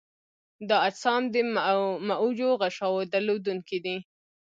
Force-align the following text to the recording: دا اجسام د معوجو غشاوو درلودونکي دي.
دا 0.69 0.77
اجسام 0.89 1.21
د 1.33 1.35
معوجو 2.09 2.49
غشاوو 2.61 3.09
درلودونکي 3.13 3.77
دي. 3.85 3.97